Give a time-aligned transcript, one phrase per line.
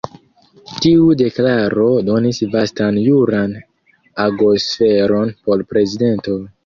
[0.85, 3.53] Tiu deklaro donis vastan juran
[4.25, 6.41] agosferon por prezidento..